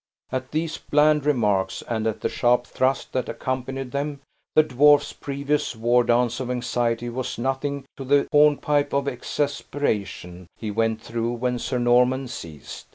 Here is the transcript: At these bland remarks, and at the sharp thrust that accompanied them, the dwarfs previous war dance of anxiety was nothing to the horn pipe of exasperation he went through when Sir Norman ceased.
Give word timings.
At 0.31 0.49
these 0.49 0.79
bland 0.79 1.27
remarks, 1.27 1.83
and 1.83 2.07
at 2.07 2.21
the 2.21 2.27
sharp 2.27 2.65
thrust 2.65 3.13
that 3.13 3.29
accompanied 3.29 3.91
them, 3.91 4.21
the 4.55 4.63
dwarfs 4.63 5.13
previous 5.13 5.75
war 5.75 6.03
dance 6.03 6.39
of 6.39 6.49
anxiety 6.49 7.07
was 7.07 7.37
nothing 7.37 7.85
to 7.97 8.03
the 8.03 8.27
horn 8.31 8.57
pipe 8.57 8.93
of 8.93 9.07
exasperation 9.07 10.47
he 10.57 10.71
went 10.71 11.01
through 11.03 11.33
when 11.33 11.59
Sir 11.59 11.77
Norman 11.77 12.27
ceased. 12.27 12.87